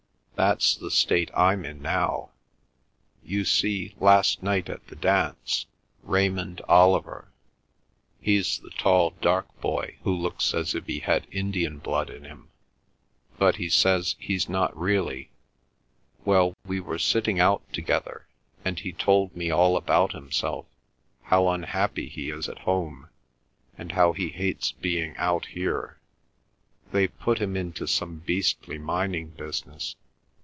That's 0.33 0.73
the 0.75 0.89
state 0.89 1.29
I'm 1.37 1.63
in 1.65 1.83
now. 1.83 2.31
You 3.23 3.45
see, 3.45 3.93
last 3.99 4.41
night 4.41 4.69
at 4.69 4.87
the 4.87 4.95
dance 4.95 5.67
Raymond 6.01 6.61
Oliver,—he's 6.67 8.57
the 8.57 8.71
tall 8.71 9.11
dark 9.21 9.61
boy 9.61 9.97
who 10.01 10.11
looks 10.11 10.55
as 10.55 10.73
if 10.73 10.87
he 10.87 10.97
had 10.97 11.27
Indian 11.31 11.77
blood 11.77 12.09
in 12.09 12.23
him, 12.25 12.49
but 13.37 13.57
he 13.57 13.69
says 13.69 14.15
he's 14.17 14.49
not 14.49 14.75
really,—well, 14.75 16.55
we 16.65 16.79
were 16.79 16.97
sitting 16.97 17.39
out 17.39 17.61
together, 17.71 18.25
and 18.65 18.79
he 18.79 18.91
told 18.93 19.35
me 19.35 19.51
all 19.51 19.77
about 19.77 20.13
himself, 20.13 20.65
how 21.21 21.49
unhappy 21.49 22.09
he 22.09 22.31
is 22.31 22.49
at 22.49 22.57
home, 22.65 23.09
and 23.77 23.91
how 23.91 24.11
he 24.13 24.29
hates 24.29 24.71
being 24.71 25.15
out 25.17 25.45
here. 25.45 25.99
They've 26.91 27.15
put 27.19 27.37
him 27.37 27.55
into 27.55 27.85
some 27.87 28.23
beastly 28.25 28.79
mining 28.79 29.27
business. 29.27 29.95